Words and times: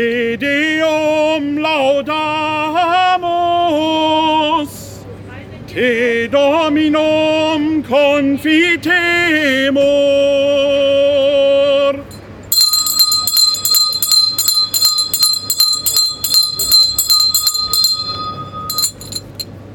Te 0.00 0.38
Deum 0.38 1.58
laudamus, 1.58 2.14
Te 5.66 6.26
Dominum 6.26 7.84
confitemur. 7.84 8.80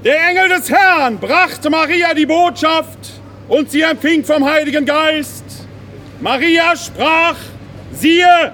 Der 0.04 0.28
Engel 0.28 0.50
des 0.50 0.72
Herrn 0.72 1.20
brachte 1.20 1.70
Maria 1.70 2.16
die 2.16 2.26
Botschaft 2.26 2.98
und 3.48 3.70
sie 3.70 3.84
empfing 3.84 4.24
vom 4.24 4.44
Heiligen 4.44 4.88
Geist. 4.88 5.44
Maria 6.20 6.76
sprach, 6.76 7.36
siehe, 7.94 8.54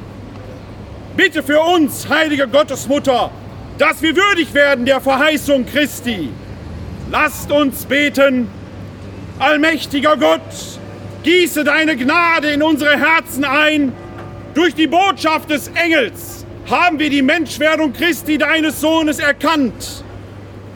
Bitte 1.15 1.43
für 1.43 1.59
uns, 1.59 2.07
heilige 2.07 2.47
Gottesmutter, 2.47 3.31
dass 3.77 4.01
wir 4.01 4.15
würdig 4.15 4.53
werden 4.53 4.85
der 4.85 5.01
Verheißung 5.01 5.65
Christi. 5.65 6.29
Lasst 7.11 7.51
uns 7.51 7.85
beten. 7.85 8.47
Allmächtiger 9.37 10.15
Gott, 10.15 10.39
gieße 11.23 11.63
deine 11.63 11.97
Gnade 11.97 12.51
in 12.51 12.63
unsere 12.63 12.97
Herzen 12.97 13.43
ein. 13.43 13.91
Durch 14.53 14.73
die 14.73 14.87
Botschaft 14.87 15.49
des 15.49 15.69
Engels 15.69 16.45
haben 16.69 16.99
wir 16.99 17.09
die 17.09 17.21
Menschwerdung 17.21 17.91
Christi, 17.91 18.37
deines 18.37 18.79
Sohnes, 18.79 19.19
erkannt. 19.19 20.03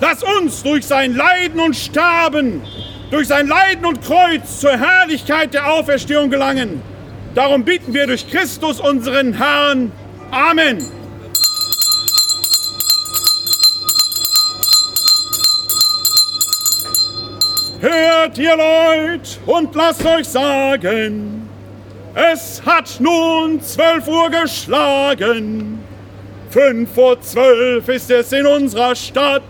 Lass 0.02 0.24
uns 0.24 0.64
durch 0.64 0.86
sein 0.86 1.16
Leiden 1.16 1.62
und 1.62 1.76
Sterben, 1.76 2.62
durch 3.12 3.28
sein 3.28 3.48
Leiden 3.48 3.86
und 3.86 4.02
Kreuz 4.04 4.60
zur 4.60 4.78
Herrlichkeit 4.78 5.54
der 5.54 5.72
Auferstehung 5.72 6.30
gelangen. 6.30 6.82
Darum 7.34 7.64
bitten 7.64 7.94
wir 7.94 8.08
durch 8.08 8.30
Christus, 8.30 8.82
unseren 8.82 9.34
Herrn. 9.34 9.92
Amen. 10.36 10.86
Hört 17.80 18.38
ihr 18.38 18.58
Leute 18.58 19.40
und 19.46 19.74
lasst 19.76 20.06
euch 20.06 20.28
sagen, 20.28 21.50
es 22.14 22.62
hat 22.66 22.98
nun 23.00 23.62
zwölf 23.62 24.06
Uhr 24.10 24.30
geschlagen. 24.30 25.82
Fünf 26.50 26.94
vor 26.94 27.22
zwölf 27.22 27.88
ist 27.88 28.12
es 28.12 28.34
in 28.34 28.46
unserer 28.46 28.94
Stadt, 28.94 29.42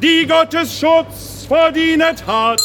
die 0.00 0.24
Gottes 0.24 0.78
Schutz 0.78 1.46
verdient 1.48 2.24
hat. 2.24 2.60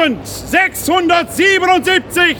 Dreitausendsechshundertsiebenundsiebzig, 0.00 2.36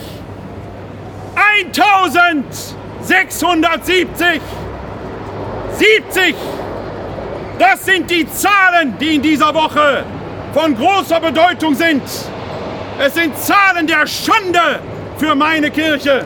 eintausendsechshundertsiebzig, 1.61 4.41
siebzig. 5.77 6.35
Das 7.59 7.85
sind 7.85 8.11
die 8.11 8.27
Zahlen, 8.33 8.97
die 8.99 9.17
in 9.17 9.23
dieser 9.23 9.53
Woche 9.53 10.05
von 10.55 10.75
großer 10.75 11.21
Bedeutung 11.21 11.75
sind. 11.75 12.03
Es 12.99 13.13
sind 13.15 13.39
Zahlen 13.39 13.87
der 13.87 14.07
Schande 14.07 14.81
für 15.19 15.35
meine 15.35 15.71
Kirche. 15.71 16.25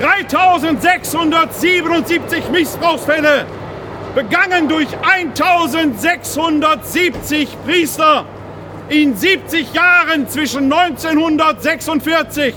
3677 0.00 2.48
Missbrauchsfälle, 2.50 3.46
begangen 4.16 4.68
durch 4.68 4.88
1670 5.02 7.48
Priester 7.64 8.24
in 8.90 9.16
70 9.16 9.72
Jahren 9.72 10.28
zwischen 10.28 10.70
1946 10.72 12.54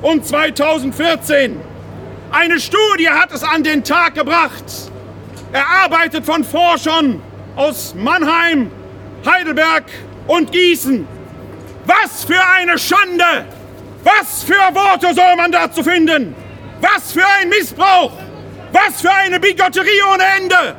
und 0.00 0.26
2014. 0.26 1.60
Eine 2.30 2.58
Studie 2.58 3.10
hat 3.10 3.30
es 3.32 3.44
an 3.44 3.62
den 3.62 3.84
Tag 3.84 4.14
gebracht, 4.14 4.64
erarbeitet 5.52 6.24
von 6.24 6.42
Forschern 6.44 7.22
aus 7.56 7.94
Mannheim, 7.94 8.70
Heidelberg 9.24 9.84
und 10.26 10.50
Gießen. 10.50 11.06
Was 11.84 12.24
für 12.24 12.42
eine 12.58 12.78
Schande! 12.78 13.44
Was 14.02 14.44
für 14.44 14.74
Worte 14.74 15.14
soll 15.14 15.36
man 15.36 15.52
dazu 15.52 15.82
finden? 15.82 16.34
Was 16.80 17.12
für 17.12 17.26
ein 17.40 17.48
Missbrauch! 17.50 18.12
Was 18.72 19.02
für 19.02 19.12
eine 19.12 19.38
Bigotterie 19.38 20.02
ohne 20.12 20.24
Ende! 20.38 20.76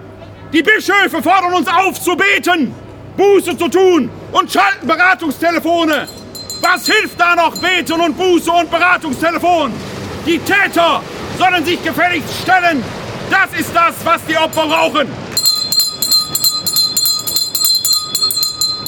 Die 0.52 0.64
Bischöfe 0.64 1.22
fordern 1.22 1.54
uns 1.54 1.68
auf 1.68 2.02
zu 2.02 2.16
beten, 2.16 2.74
Buße 3.16 3.58
zu 3.58 3.68
tun 3.68 4.10
und 4.32 4.52
schalten 4.52 4.88
Beratungstelefone. 4.88 6.08
Was 6.62 6.86
hilft 6.86 7.20
da 7.20 7.36
noch 7.36 7.58
Beten 7.58 8.00
und 8.00 8.18
Buße 8.18 8.52
und 8.52 8.70
Beratungstelefon? 8.70 9.74
Die 10.26 10.40
Täter 10.40 11.02
sollen 11.38 11.64
sich 11.64 11.82
gefälligst 11.84 12.42
stellen. 12.44 12.84
Das 13.30 13.60
ist 13.60 13.76
das, 13.76 13.94
was 14.04 14.26
die 14.26 14.38
Opfer 14.38 14.68
brauchen. 14.68 15.08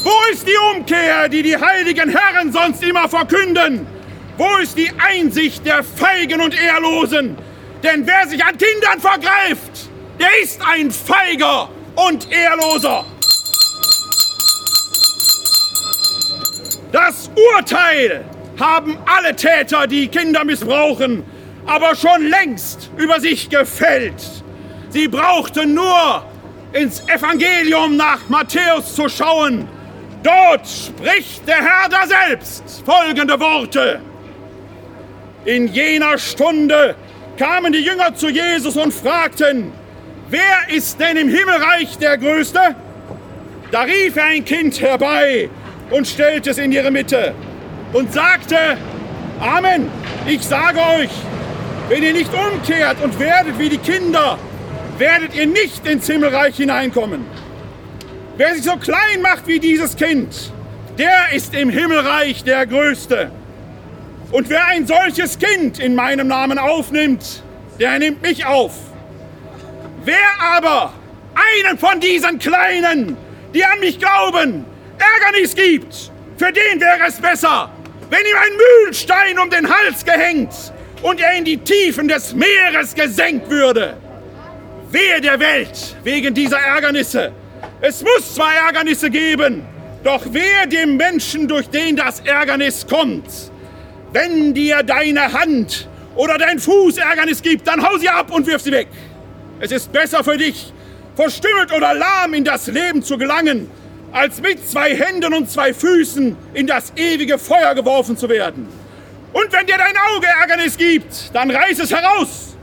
Wo 0.03 0.31
ist 0.31 0.47
die 0.47 0.57
Umkehr, 0.75 1.29
die 1.29 1.43
die 1.43 1.57
heiligen 1.57 2.09
Herren 2.09 2.51
sonst 2.51 2.81
immer 2.83 3.07
verkünden? 3.07 3.85
Wo 4.37 4.57
ist 4.57 4.77
die 4.77 4.91
Einsicht 4.97 5.65
der 5.65 5.83
Feigen 5.83 6.41
und 6.41 6.59
Ehrlosen? 6.59 7.37
Denn 7.83 8.07
wer 8.07 8.27
sich 8.27 8.43
an 8.43 8.57
Kindern 8.57 8.99
vergreift, 8.99 9.89
der 10.19 10.29
ist 10.41 10.61
ein 10.65 10.91
Feiger 10.91 11.69
und 11.95 12.31
Ehrloser. 12.31 13.05
Das 16.91 17.29
Urteil 17.55 18.25
haben 18.59 18.97
alle 19.05 19.35
Täter, 19.35 19.85
die 19.85 20.07
Kinder 20.07 20.43
missbrauchen, 20.43 21.23
aber 21.67 21.95
schon 21.95 22.27
längst 22.27 22.89
über 22.97 23.19
sich 23.19 23.49
gefällt. 23.49 24.21
Sie 24.89 25.07
brauchten 25.07 25.75
nur 25.75 26.25
ins 26.73 27.01
Evangelium 27.07 27.95
nach 27.95 28.27
Matthäus 28.27 28.95
zu 28.95 29.07
schauen. 29.07 29.67
Dort 30.23 30.67
spricht 30.67 31.47
der 31.47 31.57
Herr 31.57 31.89
da 31.89 32.07
selbst 32.07 32.83
folgende 32.83 33.39
Worte. 33.39 34.01
In 35.45 35.67
jener 35.67 36.17
Stunde 36.17 36.95
kamen 37.37 37.71
die 37.71 37.79
Jünger 37.79 38.15
zu 38.15 38.29
Jesus 38.29 38.75
und 38.75 38.93
fragten, 38.93 39.71
wer 40.29 40.75
ist 40.75 40.99
denn 40.99 41.17
im 41.17 41.29
Himmelreich 41.29 41.97
der 41.99 42.17
Größte? 42.17 42.75
Da 43.71 43.83
rief 43.83 44.15
er 44.15 44.25
ein 44.25 44.43
Kind 44.43 44.81
herbei 44.81 45.49
und 45.89 46.07
stellte 46.07 46.51
es 46.51 46.57
in 46.57 46.71
ihre 46.71 46.91
Mitte 46.91 47.33
und 47.93 48.13
sagte, 48.13 48.77
Amen, 49.39 49.89
ich 50.27 50.41
sage 50.43 50.79
euch, 50.79 51.09
wenn 51.87 52.03
ihr 52.03 52.13
nicht 52.13 52.31
umkehrt 52.33 52.97
und 53.01 53.17
werdet 53.19 53.57
wie 53.57 53.69
die 53.69 53.77
Kinder, 53.77 54.37
werdet 54.97 55.33
ihr 55.33 55.47
nicht 55.47 55.87
ins 55.87 56.07
Himmelreich 56.07 56.57
hineinkommen. 56.57 57.25
Wer 58.37 58.53
sich 58.55 58.63
so 58.63 58.75
klein 58.77 59.21
macht 59.21 59.47
wie 59.47 59.59
dieses 59.59 59.95
Kind, 59.95 60.51
der 60.97 61.31
ist 61.33 61.55
im 61.55 61.69
Himmelreich 61.69 62.43
der 62.43 62.67
Größte. 62.67 63.31
Und 64.31 64.49
wer 64.49 64.67
ein 64.67 64.85
solches 64.85 65.39
Kind 65.39 65.79
in 65.79 65.95
meinem 65.95 66.27
Namen 66.27 66.59
aufnimmt, 66.59 67.41
der 67.79 67.97
nimmt 67.97 68.21
mich 68.21 68.45
auf. 68.45 68.73
Wer 70.03 70.15
aber 70.55 70.93
einen 71.33 71.77
von 71.77 71.99
diesen 71.99 72.39
Kleinen, 72.39 73.17
die 73.53 73.63
an 73.63 73.79
mich 73.79 73.99
glauben, 73.99 74.65
Ärgernis 74.99 75.55
gibt, 75.55 76.11
für 76.37 76.51
den 76.51 76.79
wäre 76.79 77.07
es 77.07 77.19
besser, 77.19 77.71
wenn 78.09 78.19
ihm 78.19 78.37
ein 78.37 78.57
Mühlstein 78.85 79.39
um 79.39 79.49
den 79.49 79.69
Hals 79.69 80.03
gehängt 80.03 80.53
und 81.01 81.19
er 81.21 81.33
in 81.33 81.45
die 81.45 81.57
Tiefen 81.57 82.07
des 82.07 82.33
Meeres 82.33 82.93
gesenkt 82.93 83.49
würde. 83.49 83.97
Wehe 84.91 85.21
der 85.21 85.39
Welt 85.39 85.95
wegen 86.03 86.33
dieser 86.33 86.59
Ärgernisse. 86.59 87.31
Es 87.81 88.01
muss 88.01 88.35
zwar 88.35 88.53
Ärgernisse 88.53 89.09
geben, 89.09 89.65
doch 90.03 90.21
wehe 90.33 90.67
dem 90.67 90.97
Menschen, 90.97 91.47
durch 91.47 91.69
den 91.69 91.95
das 91.95 92.21
Ärgernis 92.21 92.85
kommt. 92.87 93.29
Wenn 94.11 94.53
dir 94.53 94.81
deine 94.83 95.31
Hand 95.31 95.87
oder 96.15 96.37
dein 96.37 96.59
Fuß 96.59 96.97
Ärgernis 96.97 97.41
gibt, 97.41 97.67
dann 97.67 97.81
hau 97.83 97.97
sie 97.97 98.09
ab 98.09 98.31
und 98.31 98.47
wirf 98.47 98.61
sie 98.61 98.71
weg. 98.71 98.87
Es 99.59 99.71
ist 99.71 99.91
besser 99.91 100.23
für 100.23 100.37
dich, 100.37 100.73
verstümmelt 101.15 101.71
oder 101.71 101.93
lahm 101.93 102.33
in 102.33 102.43
das 102.43 102.67
Leben 102.67 103.03
zu 103.03 103.17
gelangen, 103.17 103.69
als 104.11 104.41
mit 104.41 104.67
zwei 104.67 104.95
Händen 104.95 105.33
und 105.33 105.49
zwei 105.49 105.73
Füßen 105.73 106.35
in 106.53 106.67
das 106.67 106.93
ewige 106.95 107.37
Feuer 107.37 107.75
geworfen 107.75 108.17
zu 108.17 108.29
werden. 108.29 108.67
Und 109.33 109.51
wenn 109.51 109.67
dir 109.67 109.77
dein 109.77 109.95
Auge 110.15 110.27
Ärgernis 110.27 110.77
gibt, 110.77 111.33
dann 111.33 111.51
reiß 111.51 111.79
es 111.79 111.91
heraus. 111.91 112.57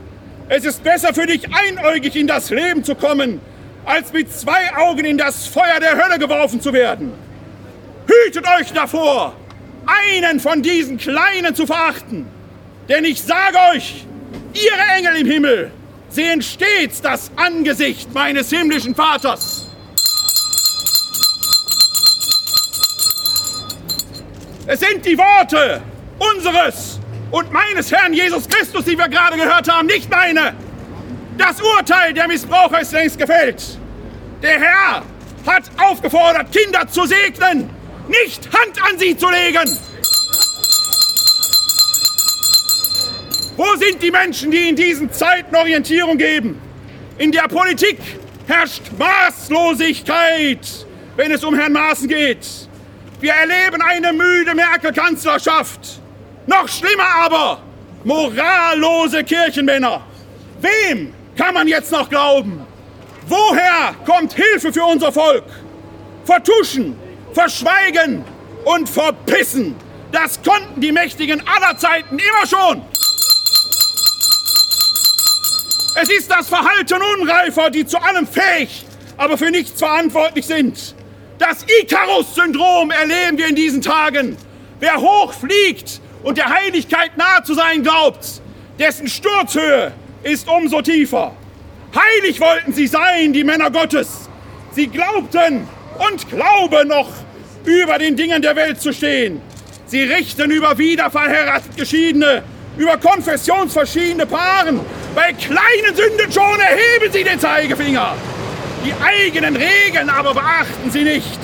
Es 0.49 0.65
ist 0.65 0.83
besser 0.83 1.13
für 1.13 1.25
dich, 1.25 1.43
einäugig 1.53 2.15
in 2.15 2.27
das 2.27 2.49
Leben 2.49 2.83
zu 2.83 2.95
kommen, 2.95 3.39
als 3.85 4.11
mit 4.11 4.31
zwei 4.31 4.75
Augen 4.75 5.05
in 5.05 5.17
das 5.17 5.47
Feuer 5.47 5.79
der 5.79 5.97
Hölle 6.01 6.19
geworfen 6.19 6.59
zu 6.59 6.73
werden. 6.73 7.13
Hütet 8.07 8.45
euch 8.59 8.71
davor, 8.73 9.33
einen 9.85 10.39
von 10.39 10.61
diesen 10.61 10.97
Kleinen 10.97 11.55
zu 11.55 11.65
verachten. 11.65 12.27
Denn 12.89 13.03
ich 13.05 13.21
sage 13.21 13.57
euch, 13.73 14.05
ihre 14.53 14.97
Engel 14.97 15.21
im 15.21 15.27
Himmel 15.27 15.71
sehen 16.09 16.41
stets 16.41 17.01
das 17.01 17.31
Angesicht 17.35 18.13
meines 18.13 18.49
himmlischen 18.49 18.95
Vaters. 18.95 19.66
Es 24.69 24.81
sind 24.81 25.05
die 25.05 25.17
Worte 25.17 25.81
unseres 26.19 26.99
und 27.31 27.53
meines 27.53 27.89
Herrn 27.89 28.13
Jesus 28.13 28.49
Christus, 28.49 28.83
die 28.83 28.97
wir 28.97 29.07
gerade 29.07 29.37
gehört 29.37 29.71
haben, 29.71 29.87
nicht 29.87 30.09
meine. 30.09 30.53
Das 31.37 31.61
Urteil 31.61 32.13
der 32.13 32.27
Missbraucher 32.27 32.81
ist 32.81 32.91
längst 32.91 33.17
gefällt. 33.17 33.63
Der 34.43 34.59
Herr 34.59 35.03
hat 35.45 35.63
aufgefordert, 35.77 36.51
Kinder 36.51 36.85
zu 36.85 37.05
segnen, 37.05 37.69
nicht 38.09 38.45
Hand 38.53 38.81
an 38.81 38.99
sie 38.99 39.15
zu 39.15 39.29
legen. 39.29 39.79
Wo 43.55 43.75
sind 43.77 44.03
die 44.03 44.11
Menschen, 44.11 44.51
die 44.51 44.67
in 44.67 44.75
diesen 44.75 45.09
Zeiten 45.13 45.55
Orientierung 45.55 46.17
geben? 46.17 46.61
In 47.17 47.31
der 47.31 47.47
Politik 47.47 47.99
herrscht 48.47 48.83
Maßlosigkeit, 48.97 50.59
wenn 51.15 51.31
es 51.31 51.43
um 51.45 51.55
Herrn 51.55 51.71
Maaßen 51.71 52.09
geht. 52.09 52.45
Wir 53.19 53.33
erleben 53.33 53.81
eine 53.81 54.13
müde 54.13 54.53
Merkel-Kanzlerschaft. 54.53 55.99
Noch 56.45 56.67
schlimmer 56.69 57.07
aber, 57.23 57.61
morallose 58.03 59.23
Kirchenmänner. 59.23 60.01
Wem 60.61 61.13
kann 61.35 61.53
man 61.53 61.67
jetzt 61.67 61.91
noch 61.91 62.09
glauben? 62.09 62.65
Woher 63.27 63.95
kommt 64.05 64.33
Hilfe 64.33 64.71
für 64.71 64.83
unser 64.83 65.11
Volk? 65.11 65.45
Vertuschen, 66.25 66.95
verschweigen 67.33 68.23
und 68.65 68.87
verpissen. 68.87 69.75
Das 70.11 70.39
konnten 70.41 70.79
die 70.79 70.91
Mächtigen 70.91 71.41
aller 71.47 71.77
Zeiten 71.77 72.19
immer 72.19 72.47
schon. 72.47 72.81
Es 75.95 76.09
ist 76.09 76.29
das 76.29 76.47
Verhalten 76.47 77.01
Unreifer, 77.19 77.71
die 77.71 77.85
zu 77.85 77.97
allem 77.99 78.27
fähig, 78.27 78.85
aber 79.17 79.37
für 79.37 79.49
nichts 79.49 79.79
verantwortlich 79.79 80.45
sind. 80.45 80.95
Das 81.39 81.63
Icarus-Syndrom 81.81 82.89
erleben 82.89 83.37
wir 83.37 83.47
in 83.47 83.55
diesen 83.55 83.81
Tagen. 83.81 84.37
Wer 84.79 84.97
hoch 84.97 85.33
fliegt 85.33 86.01
und 86.23 86.37
der 86.37 86.49
Heiligkeit 86.49 87.15
nahe 87.15 87.43
zu 87.43 87.53
sein 87.53 87.83
glaubt, 87.83 88.41
dessen 88.79 89.07
Sturzhöhe 89.07 89.91
ist 90.23 90.47
umso 90.47 90.81
tiefer. 90.81 91.35
Heilig 91.95 92.39
wollten 92.39 92.73
sie 92.73 92.87
sein, 92.87 93.33
die 93.33 93.43
Männer 93.43 93.69
Gottes. 93.69 94.29
Sie 94.71 94.87
glaubten 94.87 95.67
und 96.11 96.29
glauben 96.29 96.87
noch, 96.87 97.09
über 97.65 97.97
den 97.97 98.15
Dingen 98.15 98.41
der 98.41 98.55
Welt 98.55 98.81
zu 98.81 98.93
stehen. 98.93 99.41
Sie 99.85 100.03
richten 100.03 100.51
über 100.51 100.77
wiederverheiratet 100.77 101.75
Geschiedene, 101.77 102.43
über 102.77 102.97
konfessionsverschiedene 102.97 104.25
Paaren. 104.25 104.79
Bei 105.15 105.33
kleinen 105.33 105.95
Sünden 105.95 106.31
schon 106.31 106.59
erheben 106.59 107.11
sie 107.11 107.23
den 107.23 107.39
Zeigefinger. 107.39 108.15
Die 108.85 108.93
eigenen 109.03 109.55
Regeln 109.55 110.09
aber 110.09 110.33
beachten 110.33 110.91
sie 110.91 111.03
nicht. 111.03 111.39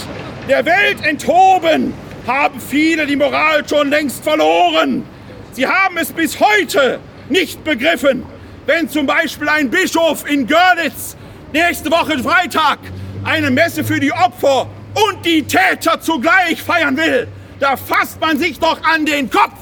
Der 0.47 0.65
Welt 0.65 1.05
enthoben 1.05 1.93
haben 2.27 2.59
viele 2.59 3.05
die 3.05 3.15
Moral 3.15 3.67
schon 3.67 3.89
längst 3.89 4.23
verloren. 4.23 5.05
Sie 5.51 5.67
haben 5.67 5.97
es 5.97 6.11
bis 6.11 6.39
heute 6.39 6.99
nicht 7.29 7.63
begriffen. 7.63 8.25
Wenn 8.65 8.87
zum 8.89 9.05
Beispiel 9.05 9.49
ein 9.49 9.69
Bischof 9.69 10.29
in 10.29 10.47
Görlitz 10.47 11.17
nächste 11.51 11.91
Woche 11.91 12.17
Freitag 12.19 12.79
eine 13.23 13.51
Messe 13.51 13.83
für 13.83 13.99
die 13.99 14.11
Opfer 14.11 14.67
und 14.93 15.25
die 15.25 15.43
Täter 15.43 15.99
zugleich 15.99 16.61
feiern 16.61 16.95
will, 16.95 17.27
da 17.59 17.75
fasst 17.75 18.19
man 18.21 18.37
sich 18.37 18.59
doch 18.59 18.81
an 18.83 19.05
den 19.05 19.29
Kopf. 19.29 19.53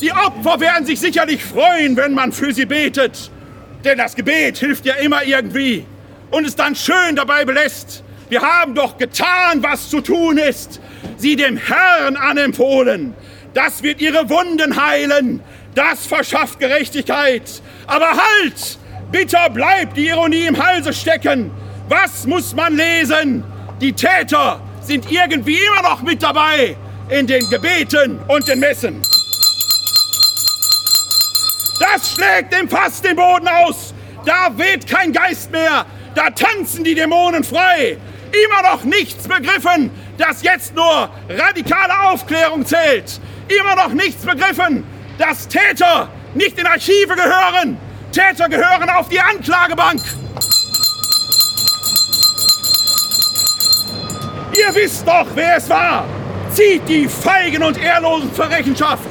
Die 0.00 0.12
Opfer 0.12 0.60
werden 0.60 0.84
sich 0.84 1.00
sicherlich 1.00 1.42
freuen, 1.44 1.96
wenn 1.96 2.12
man 2.12 2.32
für 2.32 2.52
sie 2.52 2.66
betet. 2.66 3.30
Denn 3.86 3.98
das 3.98 4.16
Gebet 4.16 4.58
hilft 4.58 4.84
ja 4.84 4.94
immer 4.94 5.22
irgendwie 5.22 5.86
und 6.32 6.44
es 6.44 6.56
dann 6.56 6.74
schön 6.74 7.14
dabei 7.14 7.44
belässt. 7.44 8.02
Wir 8.28 8.42
haben 8.42 8.74
doch 8.74 8.98
getan, 8.98 9.62
was 9.62 9.90
zu 9.90 10.00
tun 10.00 10.38
ist. 10.38 10.80
Sie 11.16 11.36
dem 11.36 11.56
Herrn 11.56 12.16
anempfohlen. 12.16 13.14
Das 13.54 13.84
wird 13.84 14.00
ihre 14.00 14.28
Wunden 14.28 14.84
heilen. 14.84 15.40
Das 15.76 16.04
verschafft 16.04 16.58
Gerechtigkeit. 16.58 17.62
Aber 17.86 18.08
halt! 18.10 18.76
Bitter 19.12 19.48
bleibt 19.50 19.96
die 19.96 20.08
Ironie 20.08 20.46
im 20.46 20.60
Halse 20.60 20.92
stecken. 20.92 21.52
Was 21.88 22.26
muss 22.26 22.56
man 22.56 22.76
lesen? 22.76 23.44
Die 23.80 23.92
Täter 23.92 24.60
sind 24.80 25.12
irgendwie 25.12 25.60
immer 25.60 25.88
noch 25.88 26.02
mit 26.02 26.24
dabei 26.24 26.76
in 27.08 27.28
den 27.28 27.48
Gebeten 27.50 28.18
und 28.26 28.48
den 28.48 28.58
Messen. 28.58 29.00
Das 31.78 32.12
schlägt 32.12 32.52
dem 32.52 32.68
Fass 32.68 33.02
den 33.02 33.16
Boden 33.16 33.48
aus. 33.48 33.94
Da 34.24 34.50
weht 34.56 34.86
kein 34.86 35.12
Geist 35.12 35.50
mehr. 35.50 35.84
Da 36.14 36.30
tanzen 36.30 36.82
die 36.84 36.94
Dämonen 36.94 37.44
frei. 37.44 37.98
Immer 38.32 38.70
noch 38.70 38.84
nichts 38.84 39.28
begriffen, 39.28 39.90
dass 40.18 40.42
jetzt 40.42 40.74
nur 40.74 41.10
radikale 41.28 42.08
Aufklärung 42.08 42.64
zählt. 42.66 43.20
Immer 43.48 43.76
noch 43.76 43.92
nichts 43.92 44.24
begriffen, 44.24 44.84
dass 45.18 45.46
Täter 45.48 46.08
nicht 46.34 46.58
in 46.58 46.66
Archive 46.66 47.14
gehören. 47.14 47.78
Täter 48.12 48.48
gehören 48.48 48.88
auf 48.90 49.08
die 49.08 49.20
Anklagebank. 49.20 50.00
Ihr 54.52 54.74
wisst 54.74 55.06
doch, 55.06 55.26
wer 55.34 55.56
es 55.56 55.68
war. 55.68 56.06
Zieht 56.52 56.88
die 56.88 57.06
Feigen 57.06 57.62
und 57.62 57.78
Ehrlosen 57.78 58.34
zur 58.34 58.48
Rechenschaft. 58.48 59.08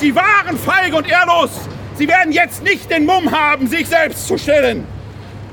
Sie 0.00 0.14
waren 0.14 0.58
feige 0.58 0.96
und 0.96 1.08
ehrlos. 1.08 1.50
Sie 1.96 2.08
werden 2.08 2.32
jetzt 2.32 2.62
nicht 2.62 2.90
den 2.90 3.06
Mumm 3.06 3.30
haben, 3.30 3.66
sich 3.66 3.86
selbst 3.86 4.26
zu 4.26 4.36
stellen. 4.36 4.86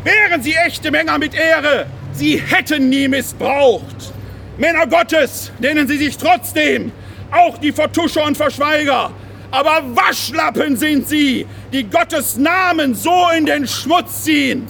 Wären 0.04 0.42
sie 0.44 0.54
echte 0.54 0.92
Männer 0.92 1.18
mit 1.18 1.34
Ehre, 1.34 1.86
sie 2.12 2.38
hätten 2.38 2.90
nie 2.90 3.08
missbraucht. 3.08 4.14
Männer 4.58 4.86
Gottes 4.86 5.52
nennen 5.60 5.88
sie 5.88 5.98
sich 5.98 6.18
trotzdem, 6.18 6.92
auch 7.32 7.58
die 7.58 7.72
Vertuscher 7.72 8.26
und 8.26 8.36
Verschweiger. 8.36 9.12
Aber 9.52 9.84
Waschlappen 9.96 10.76
sind 10.76 11.08
sie, 11.08 11.48
die 11.72 11.84
Gottes 11.90 12.38
Namen 12.38 12.94
so 12.94 13.30
in 13.38 13.46
den 13.46 13.66
Schmutz 13.66 14.24
ziehen. 14.24 14.68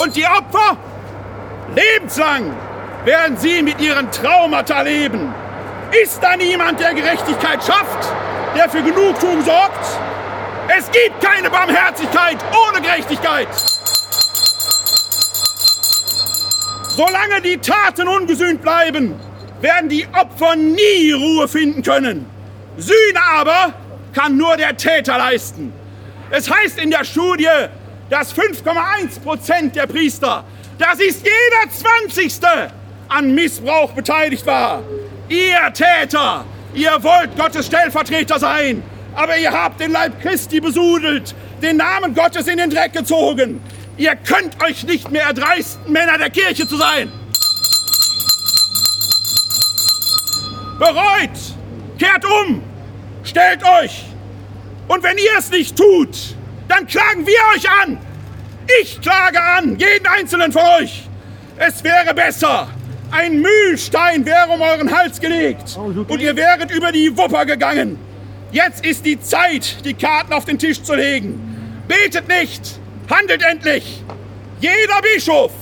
Und 0.00 0.14
die 0.14 0.24
Opfer? 0.24 0.76
Lebenslang 1.74 2.54
werden 3.04 3.36
sie 3.36 3.62
mit 3.62 3.80
ihren 3.80 4.10
Traumata 4.12 4.82
leben. 4.82 5.34
Ist 5.92 6.20
da 6.20 6.36
niemand, 6.36 6.80
der 6.80 6.94
Gerechtigkeit 6.94 7.62
schafft, 7.64 8.12
der 8.56 8.68
für 8.68 8.82
Genugtuung 8.82 9.42
sorgt? 9.42 9.86
Es 10.76 10.90
gibt 10.90 11.20
keine 11.20 11.48
Barmherzigkeit 11.48 12.36
ohne 12.68 12.82
Gerechtigkeit. 12.82 13.48
Solange 16.88 17.40
die 17.42 17.58
Taten 17.58 18.08
ungesühnt 18.08 18.62
bleiben, 18.62 19.14
werden 19.60 19.88
die 19.88 20.06
Opfer 20.12 20.56
nie 20.56 21.12
Ruhe 21.12 21.46
finden 21.46 21.82
können. 21.82 22.26
Sühne 22.76 23.20
aber 23.34 23.72
kann 24.12 24.36
nur 24.36 24.56
der 24.56 24.76
Täter 24.76 25.18
leisten. 25.18 25.72
Es 26.30 26.50
heißt 26.50 26.78
in 26.78 26.90
der 26.90 27.04
Studie, 27.04 27.48
dass 28.10 28.34
5,1 28.34 29.20
Prozent 29.22 29.76
der 29.76 29.86
Priester, 29.86 30.44
das 30.78 30.98
ist 30.98 31.24
jeder 31.24 31.70
Zwanzigste, 31.70 32.70
an 33.08 33.34
Missbrauch 33.34 33.92
beteiligt 33.92 34.44
war. 34.46 34.82
Ihr 35.28 35.72
Täter, 35.72 36.44
ihr 36.72 37.02
wollt 37.02 37.36
Gottes 37.36 37.66
Stellvertreter 37.66 38.38
sein, 38.38 38.82
aber 39.14 39.36
ihr 39.36 39.50
habt 39.50 39.80
den 39.80 39.90
Leib 39.90 40.20
Christi 40.22 40.60
besudelt, 40.60 41.34
den 41.60 41.78
Namen 41.78 42.14
Gottes 42.14 42.46
in 42.46 42.58
den 42.58 42.70
Dreck 42.70 42.92
gezogen. 42.92 43.60
Ihr 43.96 44.14
könnt 44.14 44.62
euch 44.62 44.84
nicht 44.84 45.10
mehr 45.10 45.24
erdreisten, 45.24 45.92
Männer 45.92 46.16
der 46.18 46.30
Kirche 46.30 46.68
zu 46.68 46.76
sein. 46.76 47.10
Bereut, 50.78 51.30
kehrt 51.98 52.24
um, 52.24 52.62
stellt 53.24 53.64
euch. 53.64 54.04
Und 54.86 55.02
wenn 55.02 55.16
ihr 55.16 55.38
es 55.38 55.50
nicht 55.50 55.76
tut, 55.76 56.36
dann 56.68 56.86
klagen 56.86 57.26
wir 57.26 57.38
euch 57.54 57.68
an. 57.82 57.98
Ich 58.80 59.00
klage 59.00 59.42
an, 59.42 59.76
jeden 59.76 60.06
einzelnen 60.06 60.52
von 60.52 60.62
euch. 60.80 61.08
Es 61.56 61.82
wäre 61.82 62.14
besser, 62.14 62.68
ein 63.10 63.40
Mühlstein 63.40 64.24
wäre 64.24 64.48
um 64.48 64.60
euren 64.60 64.94
Hals 64.96 65.20
gelegt 65.20 65.76
und 65.76 66.20
ihr 66.20 66.36
wäret 66.36 66.70
über 66.70 66.92
die 66.92 67.16
Wupper 67.16 67.46
gegangen. 67.46 67.98
Jetzt 68.52 68.84
ist 68.86 69.04
die 69.04 69.20
Zeit, 69.20 69.84
die 69.84 69.94
Karten 69.94 70.32
auf 70.32 70.44
den 70.44 70.58
Tisch 70.58 70.82
zu 70.82 70.94
legen. 70.94 71.82
Betet 71.88 72.28
nicht, 72.28 72.78
handelt 73.10 73.42
endlich. 73.42 74.02
Jeder 74.60 75.02
Bischof, 75.02 75.52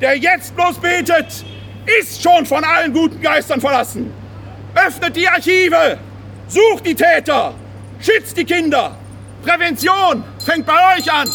der 0.00 0.16
jetzt 0.16 0.54
bloß 0.54 0.78
betet, 0.78 1.44
ist 2.00 2.22
schon 2.22 2.46
von 2.46 2.62
allen 2.64 2.92
guten 2.92 3.20
Geistern 3.20 3.60
verlassen. 3.60 4.12
Öffnet 4.74 5.16
die 5.16 5.28
Archive, 5.28 5.98
sucht 6.46 6.86
die 6.86 6.94
Täter, 6.94 7.54
schützt 8.00 8.36
die 8.36 8.44
Kinder. 8.44 8.96
Prävention 9.42 10.24
fängt 10.44 10.66
bei 10.66 10.96
euch 10.96 11.10
an. 11.10 11.28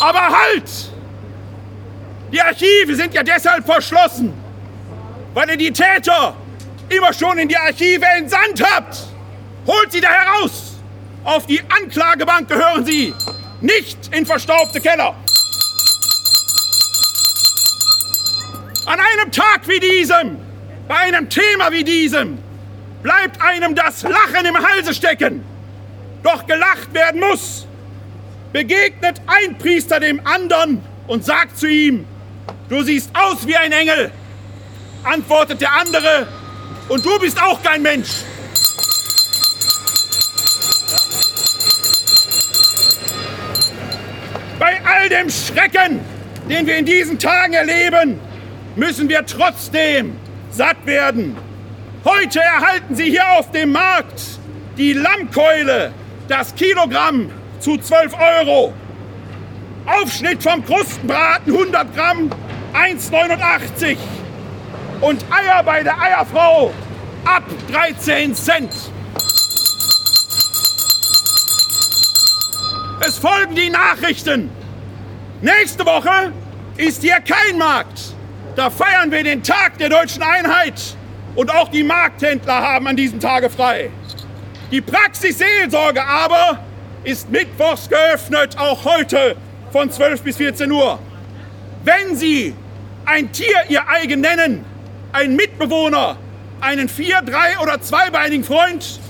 Aber 0.00 0.28
halt! 0.28 0.70
Die 2.32 2.40
Archive 2.40 2.94
sind 2.94 3.14
ja 3.14 3.22
deshalb 3.22 3.64
verschlossen, 3.64 4.32
weil 5.32 5.48
ihr 5.50 5.56
die 5.56 5.72
Täter 5.72 6.34
immer 6.90 7.12
schon 7.12 7.38
in 7.38 7.48
die 7.48 7.56
Archive 7.56 8.04
entsandt 8.04 8.62
habt. 8.62 8.98
Holt 9.66 9.92
sie 9.92 10.00
da 10.00 10.08
heraus! 10.08 10.74
Auf 11.24 11.46
die 11.46 11.60
Anklagebank 11.68 12.48
gehören 12.48 12.84
sie, 12.84 13.12
nicht 13.60 14.14
in 14.14 14.24
verstaubte 14.24 14.80
Keller. 14.80 15.14
An 18.86 18.98
einem 18.98 19.30
Tag 19.30 19.66
wie 19.66 19.80
diesem, 19.80 20.38
bei 20.86 20.96
einem 20.96 21.28
Thema 21.28 21.70
wie 21.70 21.84
diesem, 21.84 22.38
bleibt 23.02 23.40
einem 23.42 23.74
das 23.74 24.02
Lachen 24.02 24.46
im 24.46 24.56
Halse 24.56 24.94
stecken. 24.94 25.44
Doch 26.22 26.46
gelacht 26.46 26.92
werden 26.94 27.20
muss. 27.20 27.66
Begegnet 28.52 29.20
ein 29.26 29.58
Priester 29.58 30.00
dem 30.00 30.26
anderen 30.26 30.82
und 31.06 31.24
sagt 31.24 31.58
zu 31.58 31.66
ihm, 31.66 32.06
du 32.68 32.82
siehst 32.82 33.10
aus 33.14 33.46
wie 33.46 33.56
ein 33.56 33.72
Engel. 33.72 34.10
Antwortet 35.04 35.60
der 35.60 35.72
andere, 35.72 36.26
und 36.88 37.04
du 37.04 37.18
bist 37.18 37.40
auch 37.40 37.62
kein 37.62 37.82
Mensch. 37.82 38.08
Bei 44.58 44.80
all 44.84 45.08
dem 45.08 45.30
Schrecken, 45.30 46.00
den 46.48 46.66
wir 46.66 46.76
in 46.76 46.86
diesen 46.86 47.18
Tagen 47.18 47.52
erleben, 47.52 48.18
müssen 48.74 49.08
wir 49.08 49.24
trotzdem 49.24 50.16
satt 50.50 50.84
werden. 50.84 51.36
Heute 52.04 52.40
erhalten 52.40 52.94
Sie 52.94 53.10
hier 53.10 53.28
auf 53.38 53.50
dem 53.50 53.72
Markt 53.72 54.20
die 54.76 54.94
Lammkeule, 54.94 55.92
das 56.28 56.54
Kilogramm 56.54 57.30
zu 57.60 57.76
12 57.76 58.14
Euro. 58.18 58.72
Aufschnitt 59.86 60.42
vom 60.42 60.64
Krustenbraten 60.64 61.52
100 61.52 61.94
Gramm 61.94 62.30
1,89 62.78 63.96
und 65.00 65.24
Eier 65.32 65.64
bei 65.64 65.82
der 65.82 66.00
Eierfrau 66.00 66.72
ab 67.24 67.42
13 67.72 68.36
Cent. 68.36 68.72
Es 73.04 73.18
folgen 73.18 73.56
die 73.56 73.70
Nachrichten. 73.70 74.50
Nächste 75.42 75.84
Woche 75.84 76.32
ist 76.76 77.02
hier 77.02 77.18
kein 77.20 77.58
Markt. 77.58 78.14
Da 78.54 78.70
feiern 78.70 79.10
wir 79.10 79.24
den 79.24 79.42
Tag 79.42 79.78
der 79.78 79.88
deutschen 79.88 80.22
Einheit 80.22 80.80
und 81.34 81.52
auch 81.52 81.68
die 81.68 81.82
Markthändler 81.82 82.62
haben 82.62 82.86
an 82.86 82.96
diesem 82.96 83.18
Tage 83.18 83.50
frei. 83.50 83.90
Die 84.70 84.80
Praxis 84.80 85.38
Seelsorge 85.38 86.04
aber 86.04 86.60
ist 87.02 87.28
mittwochs 87.28 87.88
geöffnet, 87.88 88.56
auch 88.56 88.84
heute 88.84 89.36
von 89.72 89.90
12 89.90 90.22
bis 90.22 90.36
14 90.36 90.70
Uhr. 90.70 90.98
Wenn 91.84 92.14
Sie 92.14 92.54
ein 93.08 93.32
Tier 93.32 93.56
Ihr 93.68 93.88
eigen 93.88 94.20
nennen, 94.20 94.64
einen 95.12 95.34
Mitbewohner, 95.34 96.18
einen 96.60 96.88
vier-, 96.90 97.22
drei- 97.22 97.58
oder 97.62 97.80
zweibeinigen 97.80 98.44
Freund, 98.44 99.00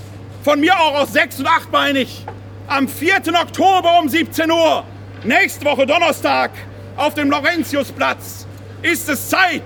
von 0.43 0.61
mir 0.61 0.79
auch 0.79 1.01
aus 1.01 1.11
sechs- 1.11 1.37
und 1.37 1.47
achtbeinig, 1.47 2.25
am 2.67 2.87
4. 2.87 3.17
Oktober 3.41 3.99
um 3.99 4.07
17 4.07 4.49
Uhr, 4.49 4.85
nächste 5.25 5.65
Woche 5.65 5.85
Donnerstag, 5.85 6.51
auf 6.95 7.13
dem 7.13 7.29
Laurentiusplatz, 7.29 8.47
ist 8.81 9.09
es 9.09 9.29
Zeit, 9.29 9.63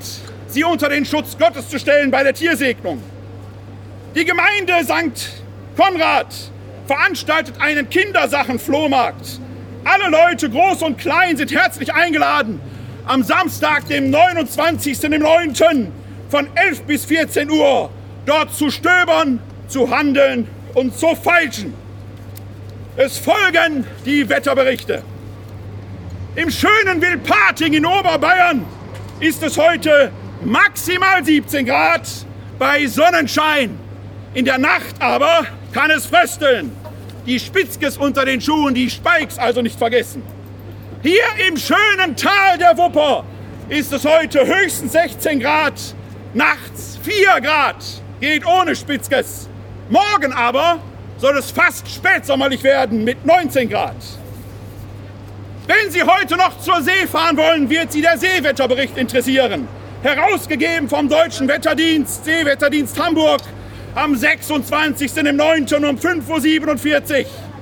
sie 0.48 0.64
unter 0.64 0.90
den 0.90 1.06
Schutz 1.06 1.38
Gottes 1.38 1.70
zu 1.70 1.78
stellen 1.78 2.10
bei 2.10 2.24
der 2.24 2.34
Tiersegnung. 2.34 3.04
Die 4.16 4.26
Gemeinde 4.26 4.74
St. 4.84 5.44
Konrad 5.78 6.34
veranstaltet 6.88 7.56
einen 7.60 7.88
Kindersachenflohmarkt. 7.88 9.40
Alle 9.84 10.10
Leute, 10.10 10.50
groß 10.50 10.82
und 10.82 10.98
klein, 10.98 11.38
sind 11.38 11.52
herzlich 11.52 11.94
eingeladen. 11.94 12.60
Am 13.06 13.22
Samstag, 13.22 13.86
dem 13.90 14.12
29.09. 14.12 15.88
von 16.30 16.48
11 16.56 16.84
bis 16.84 17.04
14 17.06 17.52
Uhr 17.52 17.90
dort 18.26 18.54
zu 18.54 18.72
stöbern, 18.72 19.40
zu 19.68 19.90
handeln 19.90 20.48
und 20.74 20.98
zu 20.98 21.14
feilschen. 21.16 21.74
Es 22.96 23.18
folgen 23.18 23.86
die 24.06 24.28
Wetterberichte. 24.30 25.04
Im 26.36 26.50
schönen 26.50 27.02
Wilpating 27.02 27.74
in 27.74 27.86
Oberbayern 27.86 28.66
ist 29.20 29.44
es 29.44 29.58
heute 29.58 30.12
maximal 30.46 31.24
17 31.26 31.66
Grad 31.66 32.08
bei 32.58 32.88
Sonnenschein. 32.88 33.78
In 34.34 34.46
der 34.46 34.60
Nacht 34.60 34.96
aber 35.00 35.46
kann 35.74 35.92
es 35.92 36.06
frösteln. 36.06 36.72
Die 37.26 37.40
Spitzkes 37.40 37.98
unter 37.98 38.24
den 38.24 38.40
Schuhen, 38.40 38.74
die 38.74 38.90
Spikes 38.90 39.38
also 39.38 39.62
nicht 39.62 39.78
vergessen. 39.78 40.24
Hier 41.04 41.48
im 41.50 41.58
schönen 41.58 42.16
Tal 42.16 42.58
der 42.58 42.78
Wupper 42.78 43.26
ist 43.68 43.92
es 43.92 44.06
heute 44.06 44.48
höchstens 44.48 44.94
16 44.94 45.42
Grad, 45.42 45.74
nachts 46.34 46.98
4 47.04 47.42
Grad, 47.42 47.84
geht 48.22 48.46
ohne 48.46 48.74
Spitzkes. 48.74 49.50
Morgen 49.90 50.32
aber 50.32 50.80
soll 51.18 51.38
es 51.38 51.52
fast 51.52 51.90
spätsommerlich 51.94 52.64
werden 52.64 53.04
mit 53.04 53.26
19 53.26 53.68
Grad. 53.70 53.98
Wenn 55.68 55.92
Sie 55.92 56.04
heute 56.04 56.38
noch 56.38 56.58
zur 56.60 56.82
See 56.82 57.06
fahren 57.06 57.36
wollen, 57.36 57.70
wird 57.70 57.92
Sie 57.92 58.02
der 58.02 58.18
Seewetterbericht 58.18 58.98
interessieren. 58.98 59.68
Herausgegeben 60.04 60.88
vom 60.88 61.10
Deutschen 61.10 61.50
Wetterdienst, 61.50 62.24
Seewetterdienst 62.24 62.98
Hamburg, 62.98 63.42
am 63.94 64.14
26.09. 64.14 65.86
um 65.86 65.98
5.47 65.98 67.26
Uhr. 67.26 67.53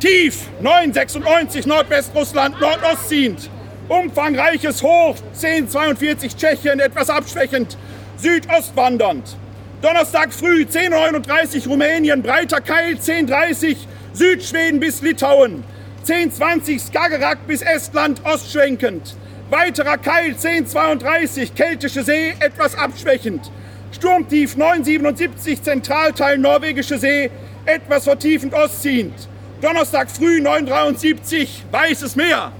Tief 0.00 0.46
996 0.60 1.66
Nordwestrussland 1.66 2.60
nordostziehend. 2.60 3.50
Umfangreiches 3.88 4.80
Hoch 4.80 5.16
1042 5.34 6.36
Tschechien, 6.36 6.78
etwas 6.78 7.10
abschwächend, 7.10 7.76
südostwandernd. 8.16 9.36
Donnerstag 9.82 10.32
früh 10.32 10.60
1039 10.60 11.66
Rumänien, 11.66 12.22
breiter 12.22 12.60
Keil 12.60 12.90
1030 12.90 13.76
Südschweden 14.12 14.78
bis 14.78 15.02
Litauen. 15.02 15.64
1020 16.02 16.80
Skagerrak 16.80 17.44
bis 17.48 17.62
Estland 17.62 18.24
ostschwenkend. 18.24 19.16
Weiterer 19.50 19.98
Keil 19.98 20.36
1032 20.36 21.56
Keltische 21.56 22.04
See 22.04 22.34
etwas 22.38 22.78
abschwächend. 22.78 23.50
Sturmtief 23.90 24.56
977 24.56 25.60
Zentralteil 25.60 26.38
Norwegische 26.38 26.98
See 26.98 27.32
etwas 27.66 28.04
vertiefend 28.04 28.54
ostziehend. 28.54 29.28
Donnerstag 29.60 30.08
früh 30.08 30.40
973 30.40 31.64
Weißes 31.72 32.14
Meer. 32.14 32.52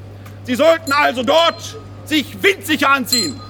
Sie 0.45 0.57
sollten 0.57 0.91
also 0.91 1.23
dort 1.23 1.77
sich 2.05 2.43
windsicher 2.43 2.91
anziehen. 2.91 3.41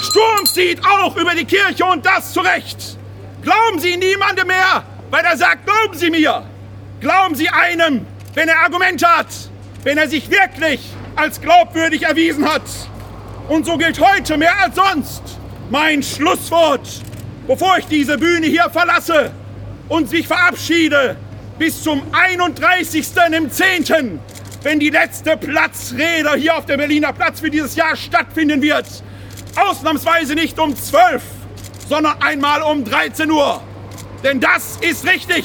Sturm 0.00 0.46
zieht 0.46 0.80
auch 0.86 1.16
über 1.16 1.34
die 1.34 1.44
Kirche 1.44 1.84
und 1.84 2.06
das 2.06 2.32
zu 2.32 2.40
Recht. 2.40 2.96
Glauben 3.42 3.80
Sie 3.80 3.96
niemandem 3.96 4.46
mehr, 4.46 4.84
weil 5.10 5.24
er 5.24 5.36
sagt, 5.36 5.66
glauben 5.66 5.98
Sie 5.98 6.08
mir. 6.08 6.44
Glauben 7.00 7.34
Sie 7.34 7.48
einem, 7.48 8.06
wenn 8.34 8.48
er 8.48 8.60
Argumente 8.60 9.08
hat, 9.08 9.26
wenn 9.82 9.98
er 9.98 10.08
sich 10.08 10.30
wirklich 10.30 10.80
als 11.16 11.40
glaubwürdig 11.40 12.04
erwiesen 12.04 12.44
hat. 12.48 12.62
Und 13.48 13.66
so 13.66 13.76
gilt 13.76 13.98
heute 14.00 14.36
mehr 14.36 14.56
als 14.62 14.76
sonst 14.76 15.22
mein 15.68 16.00
Schlusswort, 16.00 16.88
bevor 17.48 17.78
ich 17.78 17.86
diese 17.86 18.16
Bühne 18.18 18.46
hier 18.46 18.70
verlasse 18.70 19.32
und 19.88 20.10
mich 20.10 20.26
verabschiede 20.26 21.16
bis 21.58 21.82
zum 21.82 22.02
31. 22.12 23.06
im 23.34 23.50
10., 23.50 24.20
wenn 24.62 24.80
die 24.80 24.90
letzte 24.90 25.36
Platzrede 25.36 26.34
hier 26.34 26.56
auf 26.56 26.66
dem 26.66 26.78
Berliner 26.78 27.12
Platz 27.12 27.40
für 27.40 27.50
dieses 27.50 27.76
Jahr 27.76 27.96
stattfinden 27.96 28.60
wird. 28.60 28.86
Ausnahmsweise 29.54 30.34
nicht 30.34 30.58
um 30.58 30.74
12, 30.74 31.22
sondern 31.88 32.20
einmal 32.20 32.62
um 32.62 32.84
13 32.84 33.30
Uhr. 33.30 33.62
Denn 34.24 34.40
das 34.40 34.76
ist 34.80 35.06
richtig. 35.06 35.44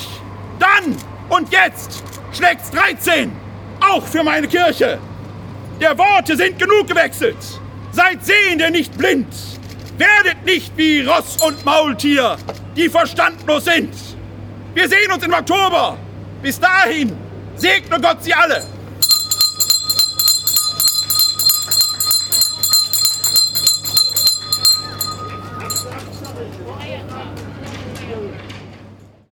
Dann 0.59 0.97
und 1.29 1.51
jetzt 1.51 2.03
schlägt's 2.33 2.71
13. 2.71 3.31
Auch 3.79 4.05
für 4.05 4.23
meine 4.23 4.47
Kirche. 4.47 4.99
Der 5.79 5.97
Worte 5.97 6.35
sind 6.35 6.59
genug 6.59 6.87
gewechselt. 6.87 7.37
Seid 7.91 8.25
Sehende, 8.25 8.71
nicht 8.71 8.97
blind. 8.97 9.27
Werdet 9.97 10.45
nicht 10.45 10.75
wie 10.77 11.01
Ross 11.01 11.37
und 11.45 11.63
Maultier, 11.63 12.37
die 12.75 12.89
verstandlos 12.89 13.65
sind. 13.65 13.93
Wir 14.73 14.87
sehen 14.87 15.11
uns 15.11 15.23
im 15.23 15.33
Oktober. 15.33 15.97
Bis 16.41 16.59
dahin 16.59 17.15
segne 17.55 17.99
Gott 17.99 18.23
Sie 18.23 18.33
alle. 18.33 18.63